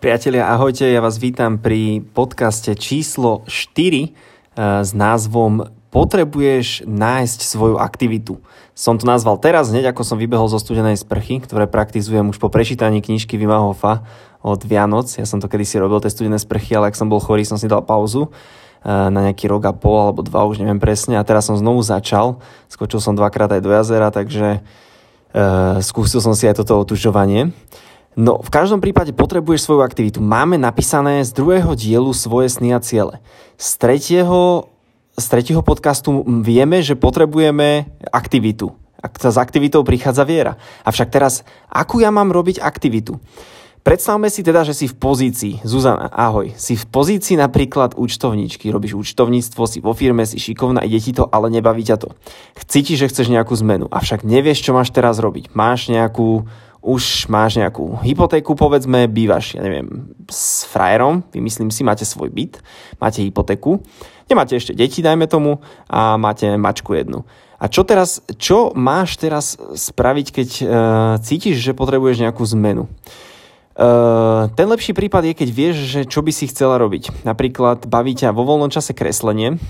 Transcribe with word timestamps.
Priatelia, 0.00 0.48
ahojte, 0.48 0.88
ja 0.88 1.04
vás 1.04 1.20
vítam 1.20 1.60
pri 1.60 2.00
podcaste 2.16 2.72
číslo 2.72 3.44
4 3.44 3.76
eh, 3.76 4.10
s 4.80 4.96
názvom 4.96 5.68
Potrebuješ 5.92 6.88
nájsť 6.88 7.38
svoju 7.44 7.76
aktivitu. 7.76 8.40
Som 8.72 8.96
to 8.96 9.04
nazval 9.04 9.36
teraz, 9.36 9.68
hneď 9.68 9.92
ako 9.92 10.00
som 10.00 10.16
vybehol 10.16 10.48
zo 10.48 10.56
studenej 10.56 10.96
sprchy, 10.96 11.44
ktoré 11.44 11.68
praktizujem 11.68 12.32
už 12.32 12.40
po 12.40 12.48
prečítaní 12.48 13.04
knižky 13.04 13.36
Vima 13.36 13.60
Hofa 13.60 14.08
od 14.40 14.64
Vianoc. 14.64 15.20
Ja 15.20 15.28
som 15.28 15.36
to 15.36 15.52
kedysi 15.52 15.76
robil, 15.76 16.00
tie 16.00 16.08
studené 16.08 16.40
sprchy, 16.40 16.80
ale 16.80 16.88
ak 16.88 16.96
som 16.96 17.12
bol 17.12 17.20
chorý, 17.20 17.44
som 17.44 17.60
si 17.60 17.68
dal 17.68 17.84
pauzu 17.84 18.32
eh, 18.32 18.88
na 18.88 19.28
nejaký 19.28 19.52
rok 19.52 19.68
a 19.68 19.76
pol 19.76 20.00
alebo 20.00 20.24
dva, 20.24 20.48
už 20.48 20.64
neviem 20.64 20.80
presne. 20.80 21.20
A 21.20 21.28
teraz 21.28 21.44
som 21.44 21.60
znovu 21.60 21.84
začal. 21.84 22.40
Skočil 22.72 23.04
som 23.04 23.12
dvakrát 23.12 23.52
aj 23.52 23.60
do 23.60 23.68
jazera, 23.68 24.08
takže 24.08 24.64
uh, 24.64 25.76
skúsil 25.84 26.24
som 26.24 26.32
si 26.32 26.48
aj 26.48 26.64
toto 26.64 26.80
otužovanie. 26.80 27.52
No, 28.18 28.42
v 28.42 28.50
každom 28.50 28.82
prípade 28.82 29.14
potrebuješ 29.14 29.70
svoju 29.70 29.86
aktivitu. 29.86 30.18
Máme 30.18 30.58
napísané 30.58 31.22
z 31.22 31.30
druhého 31.30 31.78
dielu 31.78 32.10
svoje 32.10 32.50
sny 32.50 32.74
a 32.74 32.82
ciele. 32.82 33.22
Z 33.54 33.78
tretieho, 33.78 34.66
z 35.14 35.26
tretieho 35.30 35.62
podcastu 35.62 36.26
vieme, 36.42 36.82
že 36.82 36.98
potrebujeme 36.98 37.86
aktivitu. 38.10 38.74
S 39.00 39.38
aktivitou 39.38 39.86
prichádza 39.86 40.26
viera. 40.26 40.58
Avšak 40.82 41.08
teraz, 41.08 41.46
akú 41.70 42.02
ja 42.02 42.10
mám 42.10 42.34
robiť 42.34 42.58
aktivitu? 42.58 43.22
Predstavme 43.80 44.28
si 44.28 44.44
teda, 44.44 44.60
že 44.60 44.76
si 44.76 44.84
v 44.84 44.92
pozícii, 44.92 45.64
Zuzana, 45.64 46.12
ahoj, 46.12 46.52
si 46.60 46.76
v 46.76 46.84
pozícii 46.84 47.40
napríklad 47.40 47.96
účtovníčky, 47.96 48.68
robíš 48.68 48.92
účtovníctvo, 48.92 49.62
si 49.64 49.80
vo 49.80 49.96
firme, 49.96 50.28
si 50.28 50.36
šikovná, 50.36 50.84
ide 50.84 51.00
ti 51.00 51.16
to, 51.16 51.24
ale 51.24 51.48
nebaví 51.48 51.80
ťa 51.80 51.96
to. 51.96 52.12
Cítiš, 52.60 53.00
že 53.00 53.08
chceš 53.08 53.32
nejakú 53.32 53.56
zmenu, 53.56 53.88
avšak 53.88 54.20
nevieš, 54.20 54.68
čo 54.68 54.76
máš 54.76 54.92
teraz 54.92 55.16
robiť. 55.16 55.56
Máš 55.56 55.88
nejakú 55.88 56.44
už 56.80 57.28
máš 57.28 57.60
nejakú 57.60 58.00
hypotéku, 58.00 58.56
povedzme, 58.56 59.04
bývaš, 59.04 59.56
ja 59.56 59.62
neviem, 59.64 60.16
s 60.32 60.64
frajerom, 60.64 61.20
vymyslím 61.28 61.68
si, 61.68 61.84
máte 61.84 62.08
svoj 62.08 62.32
byt, 62.32 62.56
máte 62.96 63.20
hypotéku, 63.20 63.84
nemáte 64.32 64.56
ešte 64.56 64.72
deti, 64.72 65.04
dajme 65.04 65.28
tomu, 65.28 65.60
a 65.92 66.16
máte 66.16 66.56
mačku 66.56 66.96
jednu. 66.96 67.28
A 67.60 67.68
čo 67.68 67.84
teraz, 67.84 68.24
čo 68.40 68.72
máš 68.72 69.20
teraz 69.20 69.60
spraviť, 69.60 70.26
keď 70.32 70.48
uh, 70.48 70.68
cítiš, 71.20 71.60
že 71.60 71.76
potrebuješ 71.76 72.24
nejakú 72.24 72.40
zmenu? 72.56 72.88
Uh, 73.76 74.48
ten 74.56 74.64
lepší 74.64 74.96
prípad 74.96 75.28
je, 75.28 75.34
keď 75.36 75.48
vieš, 75.52 75.76
že 75.84 76.00
čo 76.08 76.24
by 76.24 76.32
si 76.32 76.48
chcela 76.48 76.80
robiť. 76.80 77.24
Napríklad 77.28 77.84
baví 77.84 78.16
ťa 78.16 78.32
vo 78.32 78.48
voľnom 78.48 78.72
čase 78.72 78.96
kreslenie, 78.96 79.60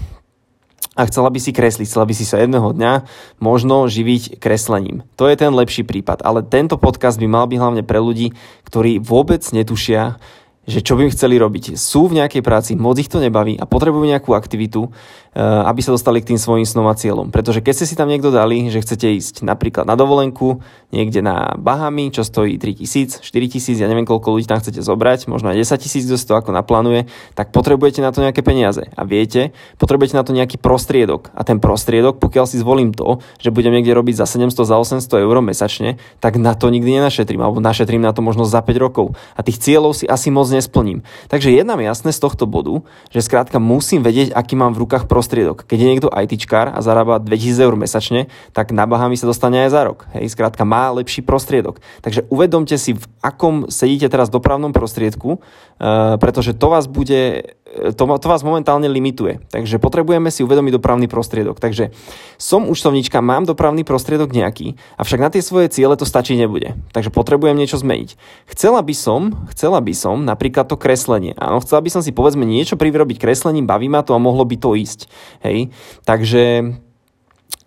a 0.98 1.06
chcela 1.06 1.30
by 1.30 1.38
si 1.38 1.54
kresliť, 1.54 1.86
chcela 1.86 2.06
by 2.06 2.14
si 2.14 2.26
sa 2.26 2.42
jedného 2.42 2.74
dňa 2.74 3.06
možno 3.38 3.86
živiť 3.86 4.42
kreslením. 4.42 5.06
To 5.14 5.30
je 5.30 5.38
ten 5.38 5.54
lepší 5.54 5.86
prípad, 5.86 6.26
ale 6.26 6.42
tento 6.42 6.74
podcast 6.76 7.16
by 7.16 7.30
mal 7.30 7.46
byť 7.46 7.58
hlavne 7.58 7.82
pre 7.86 8.02
ľudí, 8.02 8.34
ktorí 8.66 8.98
vôbec 8.98 9.40
netušia, 9.54 10.18
že 10.66 10.82
čo 10.82 10.98
by 10.98 11.10
chceli 11.10 11.38
robiť. 11.38 11.78
Sú 11.78 12.10
v 12.10 12.20
nejakej 12.20 12.42
práci, 12.44 12.72
moc 12.78 12.98
ich 12.98 13.10
to 13.10 13.22
nebaví 13.22 13.54
a 13.58 13.64
potrebujú 13.64 14.06
nejakú 14.06 14.34
aktivitu, 14.34 14.90
aby 15.36 15.80
sa 15.80 15.94
dostali 15.94 16.18
k 16.18 16.34
tým 16.34 16.40
svojim 16.42 16.66
snom 16.66 16.90
a 16.90 16.94
cieľom. 16.98 17.30
Pretože 17.30 17.62
keď 17.62 17.74
ste 17.78 17.86
si 17.86 17.94
tam 17.94 18.10
niekto 18.10 18.34
dali, 18.34 18.66
že 18.66 18.82
chcete 18.82 19.06
ísť 19.14 19.46
napríklad 19.46 19.86
na 19.86 19.94
dovolenku, 19.94 20.58
niekde 20.90 21.22
na 21.22 21.54
Bahamy, 21.54 22.10
čo 22.10 22.26
stojí 22.26 22.58
3000, 22.58 23.22
4000, 23.22 23.78
ja 23.78 23.86
neviem 23.86 24.02
koľko 24.02 24.34
ľudí 24.34 24.50
tam 24.50 24.58
chcete 24.58 24.82
zobrať, 24.82 25.30
možno 25.30 25.54
aj 25.54 25.62
10 25.62 25.84
tisíc, 25.86 26.02
kto 26.10 26.18
to 26.18 26.34
ako 26.34 26.50
naplánuje, 26.50 27.06
tak 27.38 27.54
potrebujete 27.54 28.02
na 28.02 28.10
to 28.10 28.26
nejaké 28.26 28.42
peniaze. 28.42 28.90
A 28.98 29.06
viete, 29.06 29.54
potrebujete 29.78 30.18
na 30.18 30.26
to 30.26 30.34
nejaký 30.34 30.58
prostriedok. 30.58 31.30
A 31.38 31.46
ten 31.46 31.62
prostriedok, 31.62 32.18
pokiaľ 32.18 32.50
si 32.50 32.58
zvolím 32.58 32.90
to, 32.90 33.22
že 33.38 33.54
budem 33.54 33.70
niekde 33.70 33.94
robiť 33.94 34.18
za 34.18 34.26
700, 34.26 34.66
za 34.66 34.76
800 34.82 35.06
eur 35.22 35.36
mesačne, 35.38 36.02
tak 36.18 36.42
na 36.42 36.58
to 36.58 36.74
nikdy 36.74 36.98
nenašetrím, 36.98 37.38
alebo 37.38 37.62
našetrím 37.62 38.02
na 38.02 38.10
to 38.10 38.18
možno 38.18 38.42
za 38.42 38.58
5 38.58 38.74
rokov. 38.82 39.14
A 39.38 39.46
tých 39.46 39.62
cieľov 39.62 39.94
si 39.94 40.10
asi 40.10 40.34
moc 40.34 40.50
nesplním. 40.50 41.06
Takže 41.30 41.54
je 41.54 41.62
nám 41.62 41.78
jasné 41.78 42.10
z 42.10 42.18
tohto 42.18 42.50
bodu, 42.50 42.82
že 43.14 43.22
skrátka 43.22 43.62
musím 43.62 44.02
vedieť, 44.02 44.34
aký 44.34 44.58
mám 44.58 44.74
v 44.74 44.82
rukách 44.82 45.06
prostriedok. 45.06 45.19
Keď 45.68 45.78
je 45.78 45.90
niekto 45.90 46.08
ITčkár 46.08 46.72
a 46.72 46.80
zarába 46.80 47.20
2000 47.20 47.66
eur 47.66 47.74
mesačne, 47.76 48.32
tak 48.56 48.72
na 48.72 48.88
Bahami 48.88 49.14
sa 49.14 49.28
dostane 49.28 49.68
aj 49.68 49.70
za 49.70 49.82
rok. 49.84 50.08
Hej, 50.16 50.32
skrátka 50.32 50.64
má 50.64 50.88
lepší 50.96 51.20
prostriedok. 51.20 51.78
Takže 52.00 52.24
uvedomte 52.32 52.76
si, 52.80 52.96
v 52.96 53.04
akom 53.20 53.68
sedíte 53.68 54.08
teraz 54.08 54.32
dopravnom 54.32 54.72
prostriedku, 54.72 55.38
uh, 55.38 56.16
pretože 56.16 56.56
to 56.56 56.66
vás 56.72 56.88
bude 56.88 57.52
to, 57.70 58.02
to 58.18 58.26
vás 58.26 58.42
momentálne 58.42 58.90
limituje. 58.90 59.38
Takže 59.54 59.78
potrebujeme 59.78 60.28
si 60.34 60.42
uvedomiť 60.42 60.82
dopravný 60.82 61.06
prostriedok. 61.06 61.62
Takže 61.62 61.94
som 62.34 62.66
účtovníčka, 62.66 63.22
mám 63.22 63.46
dopravný 63.46 63.86
prostriedok 63.86 64.34
nejaký, 64.34 64.74
avšak 64.98 65.20
na 65.22 65.30
tie 65.30 65.42
svoje 65.42 65.70
ciele 65.70 65.94
to 65.94 66.02
stačí 66.02 66.34
nebude. 66.34 66.74
Takže 66.90 67.14
potrebujem 67.14 67.54
niečo 67.54 67.78
zmeniť. 67.78 68.18
Chcela 68.50 68.82
by 68.82 68.94
som, 68.94 69.46
chcela 69.54 69.78
by 69.78 69.94
som 69.94 70.26
napríklad 70.26 70.66
to 70.66 70.74
kreslenie. 70.74 71.38
Áno, 71.38 71.62
chcela 71.62 71.78
by 71.78 71.90
som 71.94 72.02
si 72.02 72.10
povedzme 72.10 72.42
niečo 72.42 72.74
privyrobiť 72.74 73.22
kreslením, 73.22 73.70
baví 73.70 73.86
ma 73.86 74.02
to 74.02 74.18
a 74.18 74.20
mohlo 74.22 74.42
by 74.42 74.58
to 74.58 74.74
ísť. 74.74 75.06
Hej? 75.46 75.70
Takže 76.02 76.74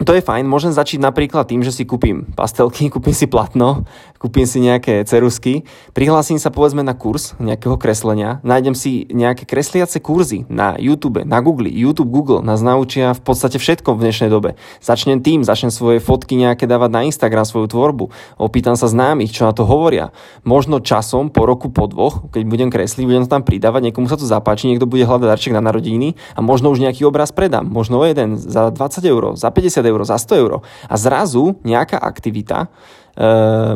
to 0.03 0.11
je 0.11 0.25
fajn, 0.25 0.49
môžem 0.49 0.73
začať 0.75 0.99
napríklad 0.99 1.47
tým, 1.47 1.61
že 1.61 1.71
si 1.71 1.87
kúpim 1.87 2.27
pastelky, 2.35 2.89
kúpim 2.93 3.15
si 3.15 3.29
platno, 3.29 3.87
kúpim 4.23 4.47
si 4.47 4.63
nejaké 4.63 5.03
cerusky, 5.03 5.67
prihlásim 5.91 6.39
sa 6.39 6.47
povedzme 6.47 6.79
na 6.79 6.95
kurz 6.95 7.35
nejakého 7.43 7.75
kreslenia, 7.75 8.39
nájdem 8.47 8.71
si 8.71 9.03
nejaké 9.11 9.43
kresliace 9.43 9.99
kurzy 9.99 10.47
na 10.47 10.79
YouTube, 10.79 11.27
na 11.27 11.43
Google, 11.43 11.67
YouTube, 11.67 12.07
Google 12.07 12.39
nás 12.39 12.63
naučia 12.63 13.11
v 13.11 13.19
podstate 13.19 13.59
všetko 13.59 13.99
v 13.99 14.07
dnešnej 14.07 14.31
dobe. 14.31 14.55
Začnem 14.79 15.19
tým, 15.19 15.43
začnem 15.43 15.75
svoje 15.75 15.99
fotky 15.99 16.39
nejaké 16.39 16.63
dávať 16.63 16.89
na 16.95 17.03
Instagram, 17.03 17.43
svoju 17.43 17.67
tvorbu, 17.67 18.15
opýtam 18.39 18.79
sa 18.79 18.87
známych, 18.87 19.35
čo 19.35 19.43
na 19.43 19.51
to 19.51 19.67
hovoria. 19.67 20.15
Možno 20.47 20.79
časom, 20.79 21.27
po 21.27 21.43
roku, 21.43 21.67
po 21.67 21.91
dvoch, 21.91 22.31
keď 22.31 22.47
budem 22.47 22.69
kresliť, 22.71 23.03
budem 23.03 23.23
to 23.27 23.33
tam 23.35 23.43
pridávať, 23.43 23.91
niekomu 23.91 24.07
sa 24.07 24.15
to 24.15 24.23
zapáči, 24.23 24.71
niekto 24.71 24.87
bude 24.87 25.03
hľadať 25.03 25.27
darček 25.27 25.51
na 25.51 25.59
narodiny 25.59 26.15
a 26.31 26.39
možno 26.39 26.71
už 26.71 26.79
nejaký 26.79 27.03
obraz 27.03 27.35
predám, 27.35 27.67
možno 27.67 27.99
jeden 28.07 28.39
za 28.39 28.71
20 28.71 29.03
eur, 29.03 29.35
za 29.35 29.51
50 29.51 29.83
eur, 29.83 29.99
za 30.07 30.15
100 30.15 30.39
eur. 30.39 30.63
A 30.87 30.95
zrazu 30.95 31.59
nejaká 31.67 31.99
aktivita 31.99 32.71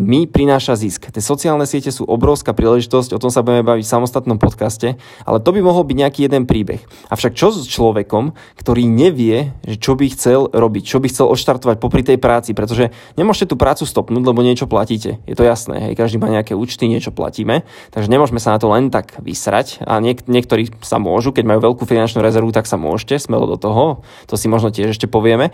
mi 0.01 0.25
prináša 0.25 0.73
zisk. 0.73 1.13
Tie 1.13 1.21
sociálne 1.21 1.69
siete 1.69 1.93
sú 1.93 2.09
obrovská 2.09 2.57
príležitosť, 2.57 3.13
o 3.13 3.21
tom 3.21 3.29
sa 3.29 3.45
budeme 3.45 3.61
baviť 3.61 3.85
v 3.85 3.93
samostatnom 3.93 4.41
podcaste, 4.41 4.97
ale 5.29 5.37
to 5.37 5.53
by 5.53 5.61
mohol 5.61 5.85
byť 5.85 5.97
nejaký 5.97 6.19
jeden 6.25 6.49
príbeh. 6.49 6.81
Avšak 7.13 7.37
čo 7.37 7.53
s 7.53 7.69
človekom, 7.69 8.33
ktorý 8.57 8.89
nevie, 8.89 9.53
že 9.61 9.77
čo 9.77 9.93
by 9.93 10.09
chcel 10.09 10.49
robiť, 10.49 10.83
čo 10.89 10.97
by 10.97 11.07
chcel 11.13 11.29
odštartovať 11.29 11.77
popri 11.77 12.01
tej 12.01 12.17
práci, 12.17 12.57
pretože 12.57 12.89
nemôžete 13.13 13.53
tú 13.53 13.55
prácu 13.61 13.85
stopnúť, 13.85 14.25
lebo 14.25 14.41
niečo 14.41 14.65
platíte. 14.65 15.21
Je 15.29 15.37
to 15.37 15.45
jasné, 15.45 15.89
hej, 15.89 15.93
každý 15.93 16.17
má 16.17 16.33
nejaké 16.33 16.57
účty, 16.57 16.89
niečo 16.89 17.13
platíme, 17.13 17.61
takže 17.93 18.09
nemôžeme 18.09 18.41
sa 18.41 18.57
na 18.57 18.59
to 18.59 18.73
len 18.73 18.89
tak 18.89 19.21
vysrať 19.21 19.85
a 19.85 20.01
niek- 20.01 20.25
niektorí 20.25 20.73
sa 20.81 20.97
môžu, 20.97 21.29
keď 21.29 21.45
majú 21.45 21.59
veľkú 21.61 21.85
finančnú 21.85 22.25
rezervu, 22.25 22.49
tak 22.49 22.65
sa 22.65 22.81
môžete 22.81 23.21
smelo 23.21 23.45
do 23.45 23.57
toho, 23.61 24.01
to 24.25 24.33
si 24.33 24.49
možno 24.49 24.73
tiež 24.73 24.97
ešte 24.97 25.05
povieme. 25.05 25.53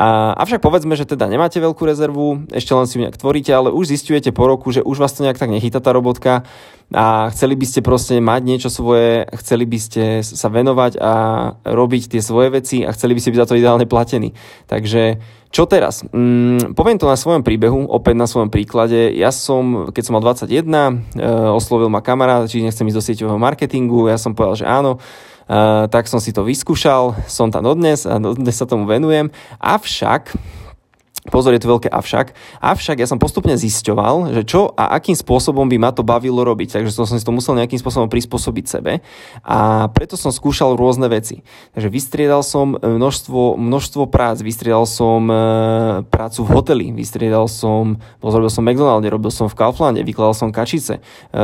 A, 0.00 0.32
avšak 0.32 0.64
povedzme, 0.64 0.96
že 0.96 1.04
teda 1.04 1.28
nemáte 1.28 1.60
veľkú 1.60 1.84
rezervu, 1.84 2.48
ešte 2.48 2.72
len 2.72 2.88
si 2.88 2.96
ju 2.96 3.04
nejak 3.04 3.20
tvoríte, 3.20 3.52
ale 3.52 3.68
už 3.68 3.92
zistujete 3.92 4.32
po 4.32 4.48
roku, 4.48 4.72
že 4.72 4.80
už 4.80 4.96
vás 4.96 5.12
to 5.12 5.20
nejak 5.20 5.36
tak 5.36 5.52
nechytá 5.52 5.76
tá 5.76 5.92
robotka 5.92 6.48
a 6.88 7.28
chceli 7.36 7.52
by 7.52 7.66
ste 7.68 7.84
proste 7.84 8.16
mať 8.16 8.40
niečo 8.48 8.72
svoje, 8.72 9.28
chceli 9.36 9.68
by 9.68 9.78
ste 9.78 10.02
sa 10.24 10.48
venovať 10.48 10.96
a 10.96 11.12
robiť 11.68 12.16
tie 12.16 12.24
svoje 12.24 12.48
veci 12.48 12.80
a 12.80 12.96
chceli 12.96 13.12
by 13.12 13.20
ste 13.20 13.30
byť 13.36 13.40
za 13.44 13.48
to 13.52 13.58
ideálne 13.60 13.84
platení. 13.84 14.32
Takže 14.72 15.20
čo 15.52 15.68
teraz? 15.68 16.00
Mm, 16.16 16.72
poviem 16.72 16.96
to 16.96 17.04
na 17.04 17.20
svojom 17.20 17.44
príbehu, 17.44 17.84
opäť 17.84 18.16
na 18.16 18.24
svojom 18.24 18.48
príklade. 18.48 19.12
Ja 19.12 19.30
som, 19.36 19.92
keď 19.92 20.02
som 20.02 20.14
mal 20.16 20.24
21, 20.24 20.48
e, 20.48 21.28
oslovil 21.52 21.92
ma 21.92 22.00
kamarát, 22.00 22.48
či 22.48 22.64
nechcem 22.64 22.88
ísť 22.88 22.96
do 22.96 23.04
sieťového 23.04 23.38
marketingu, 23.38 24.08
ja 24.08 24.16
som 24.16 24.32
povedal, 24.32 24.64
že 24.64 24.66
áno, 24.66 24.96
tak 25.90 26.06
som 26.06 26.22
si 26.22 26.30
to 26.30 26.46
vyskúšal, 26.46 27.18
som 27.26 27.50
tam 27.50 27.66
dodnes 27.66 28.06
a 28.06 28.22
dodnes 28.22 28.54
sa 28.54 28.70
tomu 28.70 28.86
venujem. 28.86 29.34
Avšak 29.58 30.30
Pozor, 31.30 31.54
je 31.54 31.62
tu 31.62 31.70
veľké 31.70 31.86
avšak. 31.86 32.34
Avšak 32.58 32.98
ja 32.98 33.06
som 33.06 33.22
postupne 33.22 33.54
zisťoval, 33.54 34.34
že 34.34 34.42
čo 34.42 34.74
a 34.74 34.98
akým 34.98 35.14
spôsobom 35.14 35.70
by 35.70 35.78
ma 35.78 35.90
to 35.94 36.02
bavilo 36.02 36.42
robiť. 36.42 36.76
Takže 36.76 36.90
som 36.90 37.06
si 37.06 37.22
to 37.22 37.30
musel 37.30 37.54
nejakým 37.54 37.78
spôsobom 37.78 38.10
prispôsobiť 38.10 38.64
sebe. 38.66 38.98
A 39.46 39.86
preto 39.94 40.18
som 40.18 40.34
skúšal 40.34 40.74
rôzne 40.74 41.06
veci. 41.06 41.46
Takže 41.78 41.88
vystriedal 41.88 42.42
som 42.42 42.74
množstvo, 42.74 43.54
množstvo 43.54 44.10
prác. 44.10 44.42
Vystriedal 44.42 44.90
som 44.90 45.30
e, 45.30 45.34
prácu 46.10 46.40
v 46.42 46.50
hoteli. 46.50 46.86
Vystriedal 46.90 47.46
som, 47.46 48.02
robil 48.18 48.50
som 48.50 48.66
McDonalde, 48.66 49.06
robil 49.06 49.30
som 49.30 49.46
v 49.46 49.54
Kauflande, 49.54 50.02
vykladal 50.02 50.34
som 50.34 50.50
kačice. 50.50 50.98
E, 50.98 51.40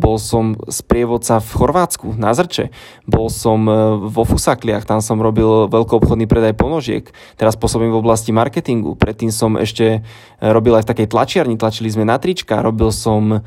bol 0.00 0.16
som 0.16 0.56
sprievodca 0.72 1.44
v 1.44 1.50
Chorvátsku, 1.52 2.16
na 2.16 2.32
Zrče. 2.32 2.72
Bol 3.04 3.28
som 3.28 3.68
e, 3.68 3.72
vo 4.08 4.24
Fusakliach, 4.24 4.88
tam 4.88 5.04
som 5.04 5.20
robil 5.20 5.68
veľkoobchodný 5.68 6.24
predaj 6.24 6.56
ponožiek. 6.56 7.04
Teraz 7.36 7.60
pôsobím 7.60 7.92
v 7.92 8.00
oblasti 8.00 8.32
marketingu 8.32 8.93
Predtým 8.96 9.30
som 9.34 9.58
ešte 9.58 9.86
e, 9.98 10.00
robil 10.40 10.74
aj 10.78 10.86
v 10.86 10.90
takej 10.90 11.08
tlačiarni, 11.10 11.60
tlačili 11.60 11.92
sme 11.92 12.08
na 12.08 12.16
trička, 12.16 12.64
robil 12.64 12.90
som 12.94 13.22
e, 13.30 13.38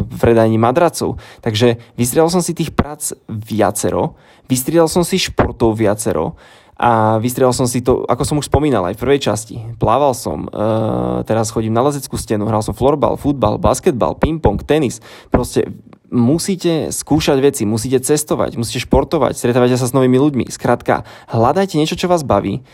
v 0.00 0.16
predajní 0.18 0.58
madracov. 0.58 1.20
Takže 1.44 1.80
vystriedal 1.94 2.32
som 2.32 2.42
si 2.42 2.56
tých 2.56 2.74
prác 2.74 3.14
viacero, 3.28 4.18
vystriedal 4.50 4.90
som 4.90 5.06
si 5.06 5.20
športov 5.20 5.78
viacero 5.78 6.34
a 6.80 7.20
vystriedal 7.20 7.52
som 7.52 7.68
si 7.68 7.84
to, 7.84 8.08
ako 8.08 8.24
som 8.24 8.40
už 8.40 8.48
spomínal 8.48 8.88
aj 8.88 8.96
v 8.96 9.02
prvej 9.04 9.20
časti. 9.20 9.60
Plával 9.76 10.16
som, 10.16 10.48
uh, 10.48 11.20
teraz 11.28 11.52
chodím 11.52 11.76
na 11.76 11.84
lezeckú 11.84 12.16
stenu, 12.16 12.48
hral 12.48 12.64
som 12.64 12.72
florbal, 12.72 13.20
futbal, 13.20 13.60
basketbal, 13.60 14.16
ping-pong, 14.16 14.64
tenis. 14.64 15.04
Proste 15.28 15.68
musíte 16.08 16.88
skúšať 16.88 17.38
veci, 17.38 17.62
musíte 17.68 18.00
cestovať, 18.00 18.56
musíte 18.56 18.80
športovať, 18.82 19.36
stretávate 19.36 19.76
sa 19.76 19.86
s 19.86 19.92
novými 19.92 20.16
ľuďmi. 20.16 20.44
Skrátka, 20.48 21.04
hľadajte 21.28 21.76
niečo, 21.76 22.00
čo 22.00 22.08
vás 22.08 22.24
baví 22.24 22.64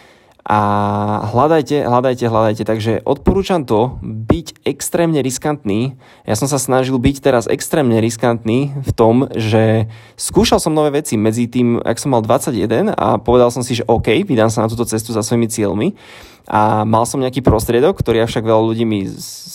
a 0.47 0.61
hľadajte, 1.27 1.83
hľadajte, 1.83 2.25
hľadajte. 2.31 2.63
Takže 2.63 2.93
odporúčam 3.03 3.67
to 3.67 3.99
byť 4.07 4.63
extrémne 4.63 5.19
riskantný. 5.19 5.99
Ja 6.23 6.39
som 6.39 6.47
sa 6.47 6.63
snažil 6.63 6.95
byť 7.03 7.17
teraz 7.19 7.51
extrémne 7.51 7.99
riskantný 7.99 8.71
v 8.79 8.91
tom, 8.95 9.27
že 9.35 9.91
skúšal 10.15 10.63
som 10.63 10.71
nové 10.71 11.03
veci 11.03 11.19
medzi 11.19 11.51
tým, 11.51 11.83
ak 11.83 11.99
som 11.99 12.15
mal 12.15 12.23
21 12.23 12.95
a 12.95 13.19
povedal 13.19 13.51
som 13.51 13.67
si, 13.67 13.75
že 13.75 13.83
OK, 13.91 14.23
vydám 14.23 14.47
sa 14.47 14.63
na 14.63 14.71
túto 14.71 14.87
cestu 14.87 15.11
za 15.11 15.27
svojimi 15.27 15.51
cieľmi 15.51 15.99
a 16.47 16.87
mal 16.87 17.03
som 17.05 17.19
nejaký 17.19 17.43
prostriedok, 17.43 17.99
ktorý 17.99 18.23
však 18.27 18.47
veľa 18.47 18.63
ľudí 18.63 18.87
mi 18.87 19.07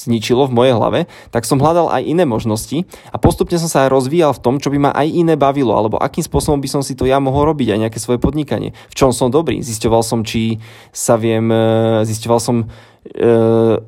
zničilo 0.02 0.48
v 0.48 0.56
mojej 0.56 0.74
hlave, 0.76 1.00
tak 1.32 1.48
som 1.48 1.62
hľadal 1.62 1.88
aj 1.88 2.04
iné 2.04 2.28
možnosti 2.28 2.84
a 3.10 3.18
postupne 3.22 3.56
som 3.56 3.72
sa 3.72 3.88
aj 3.88 3.94
rozvíjal 3.96 4.36
v 4.36 4.44
tom, 4.44 4.56
čo 4.60 4.68
by 4.70 4.78
ma 4.78 4.92
aj 4.92 5.08
iné 5.08 5.40
bavilo, 5.40 5.72
alebo 5.72 6.02
akým 6.02 6.26
spôsobom 6.26 6.60
by 6.60 6.70
som 6.70 6.82
si 6.84 6.98
to 6.98 7.08
ja 7.08 7.22
mohol 7.24 7.48
robiť, 7.54 7.74
aj 7.74 7.82
nejaké 7.88 8.00
svoje 8.02 8.20
podnikanie. 8.20 8.76
V 8.92 8.98
čom 8.98 9.16
som 9.16 9.32
dobrý. 9.32 9.64
Zisťoval 9.64 10.04
som, 10.04 10.28
či 10.28 10.60
sa 10.92 11.16
viem, 11.16 11.48
e, 11.48 12.04
zisťoval 12.04 12.40
som, 12.44 12.68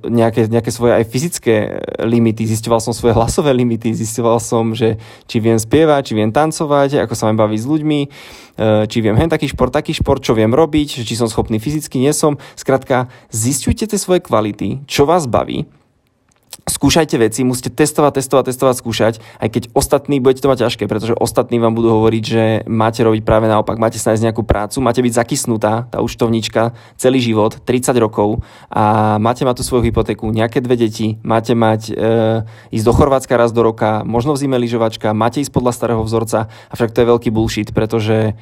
nejaké, 0.10 0.50
nejaké 0.50 0.74
svoje 0.74 0.98
aj 0.98 1.06
fyzické 1.06 1.56
limity, 2.02 2.50
zistoval 2.50 2.82
som 2.82 2.98
svoje 2.98 3.14
hlasové 3.20 3.54
limity, 3.54 3.94
zistoval 3.94 4.42
som, 4.42 4.74
že 4.74 4.98
či 5.30 5.38
viem 5.38 5.56
spievať, 5.56 6.12
či 6.12 6.14
viem 6.18 6.34
tancovať, 6.34 7.06
ako 7.06 7.14
sa 7.14 7.30
viem 7.30 7.38
baviť 7.38 7.60
s 7.62 7.70
ľuďmi, 7.70 8.00
e, 8.02 8.08
či 8.90 8.98
viem 9.06 9.14
hen 9.14 9.30
taký 9.30 9.46
šport, 9.54 9.70
taký 9.70 9.94
šport, 9.94 10.26
čo 10.26 10.34
viem 10.34 10.50
robiť, 10.50 11.06
či 11.06 11.14
som 11.14 11.30
schopný 11.30 11.62
fyzicky, 11.62 12.02
nie 12.02 12.10
som. 12.10 12.42
Skrátka, 12.58 13.06
zistujte 13.30 13.86
tie 13.86 14.02
svoje 14.02 14.26
kvality, 14.26 14.82
čo 14.90 15.06
vás 15.06 15.30
baví 15.30 15.70
skúšajte 16.64 17.20
veci, 17.20 17.44
musíte 17.44 17.72
testovať, 17.72 18.24
testovať, 18.24 18.44
testovať, 18.52 18.76
skúšať, 18.80 19.14
aj 19.44 19.50
keď 19.52 19.64
ostatní 19.76 20.24
budete 20.24 20.44
to 20.44 20.52
mať 20.52 20.60
ťažké, 20.68 20.84
pretože 20.88 21.14
ostatní 21.16 21.60
vám 21.60 21.76
budú 21.76 21.92
hovoriť, 22.00 22.24
že 22.24 22.44
máte 22.72 23.04
robiť 23.04 23.22
práve 23.28 23.52
naopak, 23.52 23.76
máte 23.76 24.00
sa 24.00 24.16
nájsť 24.16 24.24
nejakú 24.24 24.44
prácu, 24.48 24.80
máte 24.80 25.04
byť 25.04 25.14
zakysnutá, 25.14 25.92
tá 25.92 26.00
účtovníčka, 26.00 26.72
celý 26.96 27.20
život, 27.20 27.60
30 27.68 27.92
rokov 28.00 28.44
a 28.72 29.16
máte 29.20 29.44
mať 29.44 29.60
tú 29.60 29.64
svoju 29.68 29.92
hypotéku, 29.92 30.32
nejaké 30.32 30.64
dve 30.64 30.80
deti, 30.80 31.20
máte 31.24 31.52
mať 31.52 31.92
e, 31.92 31.94
ísť 32.72 32.86
do 32.88 32.94
Chorvátska 32.96 33.36
raz 33.36 33.52
do 33.52 33.60
roka, 33.60 34.08
možno 34.08 34.32
v 34.32 34.48
zime 34.48 34.56
lyžovačka, 34.56 35.12
máte 35.12 35.44
ísť 35.44 35.52
podľa 35.52 35.76
starého 35.76 36.02
vzorca, 36.04 36.48
avšak 36.72 36.96
to 36.96 37.04
je 37.04 37.10
veľký 37.12 37.30
bullshit, 37.36 37.76
pretože 37.76 38.40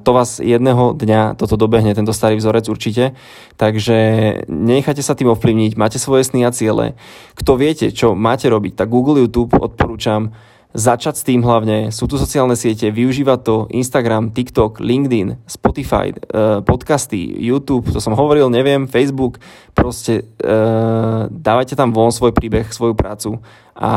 to 0.00 0.10
vás 0.14 0.38
jedného 0.38 0.94
dňa 0.94 1.34
toto 1.34 1.58
dobehne, 1.58 1.90
tento 1.90 2.14
starý 2.14 2.38
vzorec 2.38 2.70
určite. 2.70 3.18
Takže 3.58 3.98
nechajte 4.46 5.02
sa 5.02 5.18
tým 5.18 5.34
ovplyvniť, 5.34 5.74
máte 5.74 5.98
svoje 5.98 6.26
sny 6.26 6.46
a 6.46 6.54
ciele. 6.54 6.94
Kto 7.34 7.58
viete, 7.58 7.90
čo 7.90 8.14
máte 8.14 8.46
robiť, 8.46 8.78
tak 8.78 8.88
Google, 8.88 9.26
YouTube 9.26 9.58
odporúčam 9.58 10.30
začať 10.70 11.14
s 11.18 11.26
tým 11.26 11.42
hlavne. 11.42 11.90
Sú 11.90 12.06
tu 12.06 12.14
sociálne 12.14 12.54
siete, 12.54 12.94
využívať 12.94 13.38
to 13.42 13.56
Instagram, 13.74 14.30
TikTok, 14.30 14.78
LinkedIn, 14.78 15.42
Spotify, 15.46 16.14
eh, 16.14 16.62
podcasty, 16.62 17.18
YouTube, 17.18 17.90
to 17.90 17.98
som 17.98 18.14
hovoril, 18.14 18.46
neviem, 18.50 18.86
Facebook, 18.86 19.42
proste 19.70 20.28
uh, 20.44 21.24
dávajte 21.30 21.72
tam 21.72 21.94
von 21.94 22.12
svoj 22.12 22.36
príbeh, 22.36 22.68
svoju 22.68 22.92
prácu 22.92 23.40
a 23.80 23.92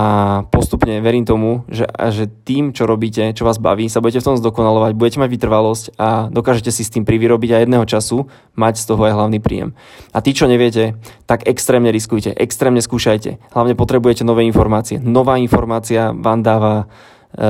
postupne 0.47 1.03
verím 1.03 1.27
tomu, 1.27 1.68
že, 1.68 1.83
že 2.15 2.31
tým, 2.47 2.71
čo 2.71 2.88
robíte, 2.88 3.35
čo 3.35 3.44
vás 3.44 3.59
baví, 3.59 3.91
sa 3.91 4.00
budete 4.00 4.24
v 4.24 4.27
tom 4.31 4.39
zdokonalovať, 4.39 4.95
budete 4.95 5.19
mať 5.19 5.30
vytrvalosť 5.35 5.85
a 6.00 6.31
dokážete 6.31 6.71
si 6.71 6.88
s 6.88 6.94
tým 6.95 7.03
privyrobiť 7.03 7.51
aj 7.51 7.62
jedného 7.68 7.83
času 7.83 8.31
mať 8.56 8.80
z 8.80 8.85
toho 8.88 9.03
aj 9.03 9.13
hlavný 9.19 9.44
príjem. 9.44 9.75
A 10.15 10.24
tí, 10.24 10.31
čo 10.31 10.47
neviete, 10.47 10.95
tak 11.27 11.44
extrémne 11.44 11.91
riskujte, 11.91 12.31
extrémne 12.31 12.80
skúšajte. 12.80 13.51
Hlavne 13.51 13.75
potrebujete 13.75 14.24
nové 14.24 14.47
informácie. 14.47 15.03
Nová 15.03 15.35
informácia 15.35 16.15
vám 16.15 16.39
dáva 16.39 16.88
e, 17.35 17.45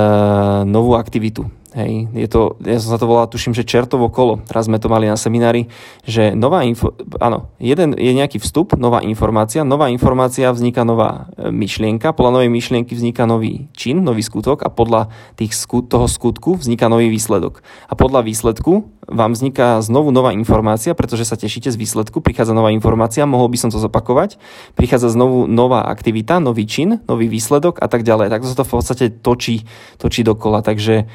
novú 0.65 0.97
aktivitu 0.97 1.45
Hej, 1.73 2.05
je 2.13 2.29
to, 2.29 2.61
ja 2.61 2.77
som 2.77 2.93
sa 2.93 3.01
to 3.01 3.09
volal, 3.09 3.25
tuším, 3.25 3.57
že 3.57 3.65
čertovo 3.65 4.05
kolo. 4.13 4.37
Teraz 4.45 4.69
sme 4.69 4.77
to 4.77 4.93
mali 4.93 5.09
na 5.09 5.17
seminári, 5.17 5.73
že 6.05 6.37
nová 6.37 6.61
info, 6.61 6.93
áno, 7.17 7.49
jeden 7.57 7.97
je 7.97 8.13
nejaký 8.13 8.37
vstup, 8.37 8.77
nová 8.77 9.01
informácia, 9.01 9.65
nová 9.65 9.89
informácia 9.89 10.53
vzniká 10.53 10.85
nová 10.85 11.33
e, 11.33 11.49
myšlienka, 11.49 12.13
podľa 12.13 12.37
novej 12.37 12.53
myšlienky 12.53 12.93
vzniká 12.93 13.25
nový 13.25 13.73
čin, 13.73 14.05
nový 14.05 14.21
skutok 14.21 14.61
a 14.61 14.69
podľa 14.69 15.09
tých 15.33 15.57
skut, 15.57 15.89
toho 15.89 16.05
skutku 16.05 16.61
vzniká 16.61 16.93
nový 16.93 17.09
výsledok. 17.09 17.65
A 17.89 17.97
podľa 17.97 18.21
výsledku 18.21 18.93
vám 19.09 19.33
vzniká 19.33 19.81
znovu 19.81 20.13
nová 20.13 20.29
informácia, 20.29 20.93
pretože 20.93 21.25
sa 21.25 21.41
tešíte 21.41 21.73
z 21.73 21.77
výsledku, 21.81 22.21
prichádza 22.21 22.53
nová 22.53 22.69
informácia, 22.69 23.25
mohol 23.25 23.49
by 23.49 23.57
som 23.57 23.73
to 23.73 23.81
zopakovať, 23.81 24.37
prichádza 24.77 25.09
znovu 25.09 25.49
nová 25.49 25.89
aktivita, 25.89 26.37
nový 26.37 26.69
čin, 26.69 27.01
nový 27.09 27.25
výsledok 27.25 27.81
a 27.81 27.89
tak 27.89 28.05
ďalej. 28.05 28.29
Tak 28.29 28.45
to 28.45 28.49
sa 28.53 28.57
to 28.61 28.65
v 28.69 28.73
podstate 28.77 29.05
točí, 29.25 29.65
točí 29.97 30.21
dokola. 30.21 30.61
Takže 30.61 31.09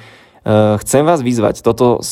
chcem 0.82 1.02
vás 1.02 1.20
vyzvať, 1.22 1.60
toto, 1.64 2.02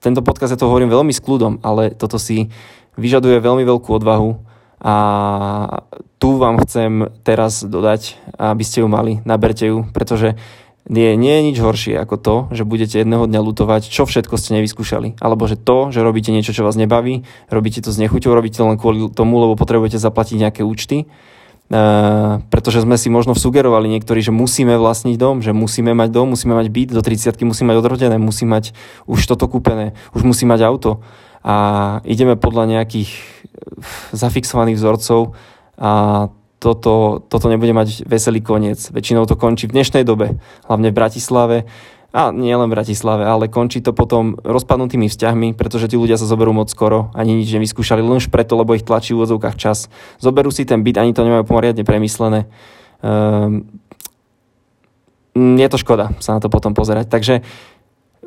tento 0.00 0.20
podcast 0.24 0.54
ja 0.54 0.60
to 0.60 0.68
hovorím 0.68 0.90
veľmi 0.90 1.12
s 1.14 1.22
kľudom, 1.22 1.62
ale 1.62 1.94
toto 1.94 2.18
si 2.18 2.50
vyžaduje 2.98 3.38
veľmi 3.38 3.64
veľkú 3.64 3.90
odvahu 3.90 4.30
a 4.80 4.94
tu 6.16 6.40
vám 6.40 6.56
chcem 6.64 7.12
teraz 7.20 7.60
dodať, 7.64 8.16
aby 8.40 8.64
ste 8.64 8.80
ju 8.80 8.88
mali, 8.88 9.20
naberte 9.28 9.68
ju, 9.68 9.84
pretože 9.92 10.40
nie, 10.88 11.14
nie 11.14 11.32
je 11.36 11.46
nič 11.52 11.56
horšie 11.60 11.94
ako 12.00 12.16
to, 12.16 12.34
že 12.56 12.64
budete 12.64 12.96
jedného 12.98 13.28
dňa 13.28 13.40
lutovať, 13.44 13.92
čo 13.92 14.08
všetko 14.08 14.34
ste 14.40 14.56
nevyskúšali. 14.58 15.20
Alebo 15.20 15.44
že 15.44 15.60
to, 15.60 15.92
že 15.92 16.00
robíte 16.00 16.32
niečo, 16.32 16.56
čo 16.56 16.64
vás 16.64 16.74
nebaví, 16.74 17.28
robíte 17.52 17.84
to 17.84 17.92
s 17.92 18.00
nechuťou, 18.00 18.32
robíte 18.32 18.56
to 18.56 18.66
len 18.66 18.80
kvôli 18.80 19.12
tomu, 19.12 19.38
lebo 19.38 19.60
potrebujete 19.60 20.00
zaplatiť 20.00 20.40
nejaké 20.40 20.62
účty 20.64 21.06
pretože 22.50 22.82
sme 22.82 22.98
si 22.98 23.06
možno 23.14 23.38
sugerovali 23.38 23.86
niektorí, 23.86 24.18
že 24.18 24.34
musíme 24.34 24.74
vlastniť 24.74 25.14
dom, 25.14 25.38
že 25.38 25.54
musíme 25.54 25.94
mať 25.94 26.10
dom, 26.10 26.34
musíme 26.34 26.58
mať 26.58 26.66
byt, 26.66 26.90
do 26.90 26.98
30 26.98 27.30
musíme 27.46 27.70
mať 27.70 27.78
odrodené, 27.78 28.18
musí 28.18 28.42
mať 28.42 28.74
už 29.06 29.22
toto 29.30 29.46
kúpené, 29.46 29.94
už 30.10 30.26
musí 30.26 30.42
mať 30.50 30.66
auto 30.66 30.98
a 31.46 31.54
ideme 32.02 32.34
podľa 32.34 32.66
nejakých 32.74 33.10
zafixovaných 34.10 34.82
vzorcov 34.82 35.38
a 35.78 36.26
toto, 36.60 37.24
toto 37.24 37.46
nebude 37.48 37.72
mať 37.72 38.04
veselý 38.04 38.44
koniec. 38.44 38.92
Väčšinou 38.92 39.24
to 39.24 39.38
končí 39.38 39.64
v 39.64 39.80
dnešnej 39.80 40.04
dobe, 40.04 40.36
hlavne 40.68 40.92
v 40.92 40.98
Bratislave 40.98 41.56
a 42.10 42.34
nie 42.34 42.50
len 42.50 42.66
v 42.66 42.74
Bratislave, 42.74 43.22
ale 43.22 43.46
končí 43.46 43.78
to 43.78 43.94
potom 43.94 44.34
rozpadnutými 44.42 45.06
vzťahmi, 45.06 45.54
pretože 45.54 45.86
tí 45.86 45.94
ľudia 45.94 46.18
sa 46.18 46.26
zoberú 46.26 46.50
moc 46.50 46.66
skoro, 46.66 47.14
ani 47.14 47.38
nič 47.38 47.54
nevyskúšali, 47.54 48.02
len 48.02 48.18
už 48.18 48.34
preto, 48.34 48.58
lebo 48.58 48.74
ich 48.74 48.82
tlačí 48.82 49.14
v 49.14 49.22
úvodzovkách 49.22 49.54
čas. 49.54 49.86
Zoberú 50.18 50.50
si 50.50 50.66
ten 50.66 50.82
byt, 50.82 50.98
ani 50.98 51.14
to 51.14 51.22
nemajú 51.22 51.46
pomoriadne 51.46 51.86
premyslené. 51.86 52.50
Um, 52.98 53.62
je 55.38 55.68
to 55.70 55.78
škoda 55.78 56.10
sa 56.18 56.34
na 56.34 56.40
to 56.42 56.50
potom 56.50 56.74
pozerať. 56.74 57.06
Takže 57.06 57.46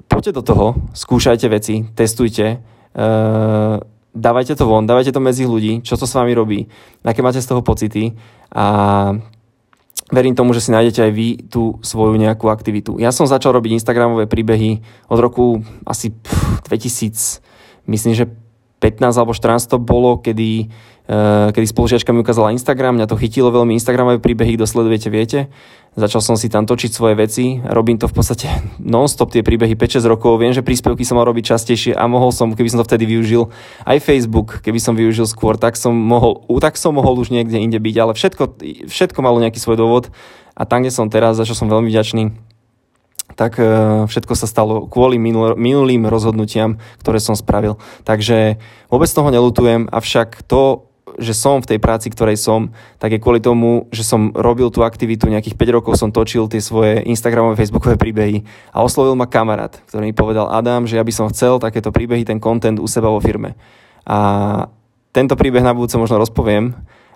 poďte 0.07 0.31
do 0.39 0.41
toho, 0.47 0.65
skúšajte 0.95 1.51
veci, 1.51 1.83
testujte, 1.91 2.63
uh, 2.95 3.83
dávajte 4.15 4.55
to 4.55 4.63
von, 4.63 4.87
dávajte 4.87 5.11
to 5.11 5.19
medzi 5.19 5.43
ľudí, 5.43 5.83
čo 5.83 5.99
to 5.99 6.07
s 6.07 6.15
vami 6.15 6.31
robí, 6.31 6.71
aké 7.03 7.19
máte 7.19 7.43
z 7.43 7.51
toho 7.51 7.59
pocity 7.59 8.15
a 8.55 8.65
verím 10.11 10.35
tomu, 10.35 10.51
že 10.51 10.65
si 10.65 10.73
nájdete 10.73 10.99
aj 11.07 11.11
vy 11.13 11.27
tú 11.47 11.79
svoju 11.79 12.19
nejakú 12.19 12.51
aktivitu. 12.51 12.99
Ja 12.99 13.15
som 13.15 13.29
začal 13.29 13.55
robiť 13.55 13.79
Instagramové 13.79 14.27
príbehy 14.27 14.83
od 15.07 15.19
roku 15.21 15.63
asi 15.87 16.11
pff, 16.11 16.65
2000, 16.67 17.39
myslím, 17.87 18.13
že 18.17 18.25
15 18.83 19.15
alebo 19.15 19.31
14 19.31 19.63
to 19.71 19.77
bolo, 19.79 20.19
kedy, 20.19 20.67
kedy 21.51 21.67
spolužiačka 21.67 22.15
mi 22.15 22.23
ukázala 22.23 22.55
Instagram, 22.55 22.95
mňa 22.95 23.11
to 23.11 23.19
chytilo 23.19 23.51
veľmi. 23.51 23.75
Instagramové 23.75 24.23
príbehy, 24.23 24.55
kto 24.55 24.63
sledujete, 24.63 25.11
viete. 25.11 25.39
Začal 25.93 26.25
som 26.25 26.35
si 26.39 26.49
tam 26.49 26.65
točiť 26.65 26.89
svoje 26.89 27.13
veci, 27.13 27.61
robím 27.61 28.01
to 28.01 28.09
v 28.09 28.15
podstate 28.17 28.49
non-stop 28.81 29.29
tie 29.29 29.45
príbehy 29.45 29.77
5-6 29.77 30.09
rokov, 30.09 30.41
viem, 30.41 30.49
že 30.49 30.65
príspevky 30.65 31.05
som 31.05 31.21
mal 31.21 31.29
robiť 31.29 31.53
častejšie 31.53 31.93
a 31.93 32.09
mohol 32.09 32.33
som, 32.33 32.49
keby 32.55 32.71
som 32.71 32.81
to 32.81 32.87
vtedy 32.89 33.05
využil, 33.05 33.53
aj 33.85 34.01
Facebook, 34.01 34.63
keby 34.65 34.81
som 34.81 34.97
využil 34.97 35.29
skôr, 35.29 35.53
tak 35.53 35.77
som 35.77 35.93
mohol, 35.93 36.41
tak 36.57 36.81
som 36.81 36.97
mohol 36.97 37.21
už 37.21 37.29
niekde 37.29 37.61
inde 37.61 37.77
byť, 37.77 37.95
ale 38.01 38.17
všetko, 38.17 38.43
všetko 38.89 39.19
malo 39.21 39.37
nejaký 39.37 39.61
svoj 39.61 39.77
dôvod. 39.77 40.09
A 40.53 40.65
tam, 40.69 40.85
kde 40.85 40.93
som 40.93 41.09
teraz, 41.09 41.37
za 41.37 41.45
čo 41.45 41.57
som 41.57 41.65
veľmi 41.65 41.89
vďačný, 41.89 42.29
tak 43.33 43.57
e, 43.57 43.65
všetko 44.05 44.33
sa 44.37 44.45
stalo 44.45 44.85
kvôli 44.85 45.17
minulým 45.17 46.05
rozhodnutiam, 46.05 46.77
ktoré 47.01 47.17
som 47.17 47.33
spravil. 47.33 47.81
Takže 48.05 48.61
vôbec 48.93 49.09
toho 49.09 49.29
nelutujem, 49.33 49.89
avšak 49.89 50.45
to, 50.45 50.92
že 51.21 51.33
som 51.35 51.61
v 51.61 51.75
tej 51.75 51.79
práci, 51.79 52.09
ktorej 52.09 52.37
som, 52.39 52.73
tak 52.97 53.13
je 53.13 53.21
kvôli 53.21 53.43
tomu, 53.43 53.85
že 53.93 54.01
som 54.01 54.33
robil 54.33 54.69
tú 54.73 54.81
aktivitu, 54.81 55.29
nejakých 55.29 55.57
5 55.57 55.75
rokov 55.77 55.93
som 55.99 56.09
točil 56.09 56.49
tie 56.49 56.59
svoje 56.59 57.01
Instagramové, 57.05 57.59
Facebookové 57.59 57.95
príbehy 57.97 58.45
a 58.73 58.81
oslovil 58.81 59.13
ma 59.13 59.29
kamarát, 59.29 59.77
ktorý 59.89 60.09
mi 60.09 60.15
povedal 60.15 60.49
Adam, 60.49 60.89
že 60.89 60.97
ja 60.97 61.03
by 61.05 61.13
som 61.13 61.29
chcel 61.29 61.61
takéto 61.61 61.93
príbehy, 61.93 62.25
ten 62.25 62.41
content 62.41 62.81
u 62.81 62.87
seba 62.89 63.13
vo 63.13 63.21
firme. 63.21 63.53
A 64.03 64.17
tento 65.13 65.37
príbeh 65.37 65.61
na 65.61 65.77
budúce 65.77 65.95
možno 66.01 66.17
rozpoviem, 66.17 66.73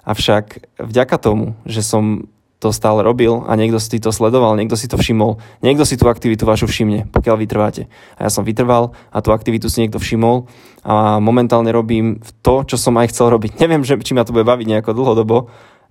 avšak 0.07 0.77
vďaka 0.79 1.17
tomu, 1.19 1.57
že 1.65 1.83
som 1.83 2.29
to 2.57 2.73
stále 2.73 3.05
robil 3.05 3.45
a 3.45 3.53
niekto 3.53 3.77
si 3.77 4.01
to 4.01 4.09
sledoval, 4.09 4.57
niekto 4.57 4.73
si 4.73 4.89
to 4.89 4.97
všimol, 4.97 5.37
niekto 5.61 5.85
si 5.85 5.93
tú 5.93 6.09
aktivitu 6.09 6.41
vašu 6.41 6.65
všimne, 6.65 7.05
pokiaľ 7.13 7.35
vytrváte. 7.37 7.85
A 8.17 8.25
ja 8.25 8.31
som 8.33 8.41
vytrval 8.41 8.97
a 9.13 9.17
tú 9.21 9.29
aktivitu 9.29 9.69
si 9.69 9.85
niekto 9.85 10.01
všimol 10.01 10.49
a 10.81 11.21
momentálne 11.21 11.69
robím 11.69 12.17
to, 12.41 12.65
čo 12.65 12.81
som 12.81 12.97
aj 12.97 13.13
chcel 13.13 13.29
robiť. 13.29 13.57
Neviem, 13.63 13.85
že, 13.85 14.01
či 14.01 14.17
ma 14.17 14.25
to 14.25 14.33
bude 14.33 14.49
baviť 14.49 14.65
nejako 14.73 14.97
dlhodobo, 14.97 15.37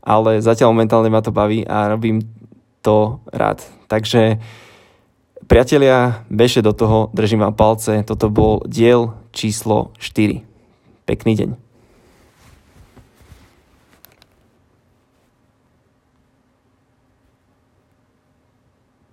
ale 0.03 0.43
zatiaľ 0.43 0.75
momentálne 0.75 1.11
ma 1.11 1.23
to 1.23 1.31
baví 1.31 1.63
a 1.63 1.87
robím 1.87 2.27
to 2.83 3.23
rád. 3.31 3.63
Takže 3.87 4.43
priatelia, 5.47 6.27
beže 6.31 6.63
do 6.63 6.75
toho, 6.75 7.11
držím 7.15 7.47
vám 7.47 7.55
palce. 7.55 8.03
Toto 8.03 8.27
bol 8.31 8.63
diel 8.67 9.15
číslo 9.31 9.95
4. 9.99 10.43
Pekný 11.07 11.35
deň. 11.39 11.66